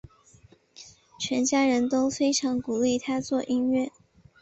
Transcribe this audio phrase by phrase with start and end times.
[1.19, 3.91] 全家人都非常鼓励他做音乐。